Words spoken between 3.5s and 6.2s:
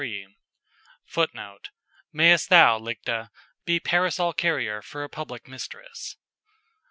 be parasol carrier for a publind mistress."